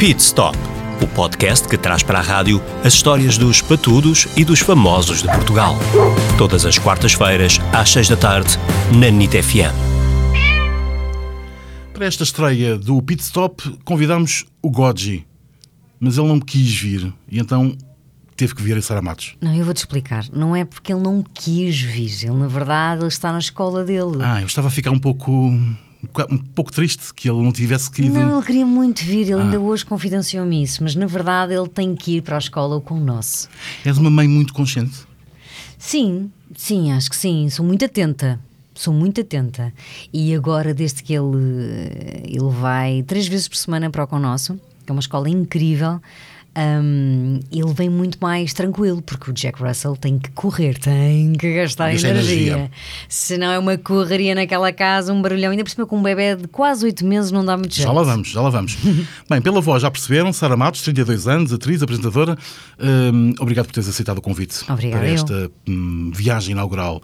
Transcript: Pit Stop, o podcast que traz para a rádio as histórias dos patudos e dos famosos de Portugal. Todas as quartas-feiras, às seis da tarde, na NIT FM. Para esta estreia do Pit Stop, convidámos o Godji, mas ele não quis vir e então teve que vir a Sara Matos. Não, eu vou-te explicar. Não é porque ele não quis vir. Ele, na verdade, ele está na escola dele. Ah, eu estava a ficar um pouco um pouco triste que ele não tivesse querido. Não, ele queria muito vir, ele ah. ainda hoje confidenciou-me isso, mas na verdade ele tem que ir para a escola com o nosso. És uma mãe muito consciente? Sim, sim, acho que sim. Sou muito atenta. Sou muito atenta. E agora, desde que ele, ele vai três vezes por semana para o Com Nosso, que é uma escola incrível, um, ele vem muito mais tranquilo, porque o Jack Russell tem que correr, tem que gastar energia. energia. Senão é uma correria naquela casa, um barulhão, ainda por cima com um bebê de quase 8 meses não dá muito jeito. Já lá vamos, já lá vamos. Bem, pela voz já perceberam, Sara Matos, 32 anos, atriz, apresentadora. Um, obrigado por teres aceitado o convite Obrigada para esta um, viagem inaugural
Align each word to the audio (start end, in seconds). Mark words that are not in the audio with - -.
Pit 0.00 0.18
Stop, 0.22 0.56
o 1.02 1.06
podcast 1.08 1.68
que 1.68 1.76
traz 1.76 2.02
para 2.02 2.20
a 2.20 2.22
rádio 2.22 2.58
as 2.82 2.94
histórias 2.94 3.36
dos 3.36 3.60
patudos 3.60 4.28
e 4.34 4.46
dos 4.46 4.60
famosos 4.60 5.20
de 5.20 5.28
Portugal. 5.28 5.76
Todas 6.38 6.64
as 6.64 6.78
quartas-feiras, 6.78 7.58
às 7.70 7.92
seis 7.92 8.08
da 8.08 8.16
tarde, 8.16 8.48
na 8.98 9.10
NIT 9.10 9.42
FM. 9.42 9.76
Para 11.92 12.06
esta 12.06 12.22
estreia 12.22 12.78
do 12.78 13.02
Pit 13.02 13.22
Stop, 13.22 13.78
convidámos 13.84 14.46
o 14.62 14.70
Godji, 14.70 15.26
mas 16.00 16.16
ele 16.16 16.28
não 16.28 16.40
quis 16.40 16.74
vir 16.74 17.12
e 17.30 17.38
então 17.38 17.76
teve 18.34 18.54
que 18.54 18.62
vir 18.62 18.78
a 18.78 18.80
Sara 18.80 19.02
Matos. 19.02 19.36
Não, 19.38 19.54
eu 19.54 19.66
vou-te 19.66 19.80
explicar. 19.80 20.24
Não 20.32 20.56
é 20.56 20.64
porque 20.64 20.94
ele 20.94 21.02
não 21.02 21.22
quis 21.22 21.78
vir. 21.78 22.24
Ele, 22.24 22.38
na 22.38 22.48
verdade, 22.48 23.02
ele 23.02 23.08
está 23.08 23.32
na 23.32 23.38
escola 23.38 23.84
dele. 23.84 24.16
Ah, 24.22 24.40
eu 24.40 24.46
estava 24.46 24.68
a 24.68 24.70
ficar 24.70 24.92
um 24.92 24.98
pouco 24.98 25.52
um 26.30 26.38
pouco 26.38 26.72
triste 26.72 27.12
que 27.14 27.28
ele 27.28 27.42
não 27.42 27.52
tivesse 27.52 27.90
querido. 27.90 28.14
Não, 28.14 28.38
ele 28.38 28.46
queria 28.46 28.66
muito 28.66 29.04
vir, 29.04 29.22
ele 29.22 29.34
ah. 29.34 29.42
ainda 29.42 29.60
hoje 29.60 29.84
confidenciou-me 29.84 30.62
isso, 30.62 30.82
mas 30.82 30.94
na 30.94 31.06
verdade 31.06 31.54
ele 31.54 31.68
tem 31.68 31.94
que 31.94 32.16
ir 32.16 32.22
para 32.22 32.36
a 32.36 32.38
escola 32.38 32.80
com 32.80 32.94
o 32.94 33.00
nosso. 33.00 33.48
És 33.84 33.98
uma 33.98 34.10
mãe 34.10 34.26
muito 34.26 34.52
consciente? 34.52 35.06
Sim, 35.78 36.30
sim, 36.56 36.92
acho 36.92 37.10
que 37.10 37.16
sim. 37.16 37.48
Sou 37.50 37.64
muito 37.64 37.84
atenta. 37.84 38.40
Sou 38.74 38.94
muito 38.94 39.20
atenta. 39.20 39.72
E 40.12 40.34
agora, 40.34 40.72
desde 40.72 41.02
que 41.02 41.12
ele, 41.12 42.22
ele 42.24 42.50
vai 42.50 43.02
três 43.02 43.26
vezes 43.26 43.48
por 43.48 43.56
semana 43.56 43.90
para 43.90 44.04
o 44.04 44.06
Com 44.06 44.18
Nosso, 44.18 44.54
que 44.84 44.90
é 44.90 44.92
uma 44.92 45.00
escola 45.00 45.28
incrível, 45.28 46.00
um, 46.56 47.40
ele 47.52 47.72
vem 47.72 47.88
muito 47.88 48.18
mais 48.20 48.52
tranquilo, 48.52 49.00
porque 49.00 49.30
o 49.30 49.34
Jack 49.34 49.62
Russell 49.62 49.96
tem 49.96 50.18
que 50.18 50.30
correr, 50.32 50.78
tem 50.78 51.32
que 51.34 51.54
gastar 51.54 51.90
energia. 51.90 52.10
energia. 52.10 52.70
Senão 53.08 53.52
é 53.52 53.58
uma 53.58 53.78
correria 53.78 54.34
naquela 54.34 54.72
casa, 54.72 55.12
um 55.12 55.22
barulhão, 55.22 55.52
ainda 55.52 55.62
por 55.62 55.70
cima 55.70 55.86
com 55.86 55.98
um 55.98 56.02
bebê 56.02 56.34
de 56.34 56.48
quase 56.48 56.84
8 56.84 57.06
meses 57.06 57.30
não 57.30 57.44
dá 57.44 57.56
muito 57.56 57.74
jeito. 57.74 57.86
Já 57.86 57.92
lá 57.92 58.02
vamos, 58.02 58.28
já 58.28 58.40
lá 58.40 58.50
vamos. 58.50 58.76
Bem, 59.30 59.40
pela 59.40 59.60
voz 59.60 59.82
já 59.82 59.90
perceberam, 59.90 60.32
Sara 60.32 60.56
Matos, 60.56 60.82
32 60.82 61.28
anos, 61.28 61.52
atriz, 61.52 61.82
apresentadora. 61.82 62.36
Um, 62.78 63.32
obrigado 63.38 63.66
por 63.66 63.72
teres 63.72 63.88
aceitado 63.88 64.18
o 64.18 64.22
convite 64.22 64.64
Obrigada 64.68 65.02
para 65.02 65.12
esta 65.12 65.50
um, 65.68 66.10
viagem 66.14 66.52
inaugural 66.52 67.00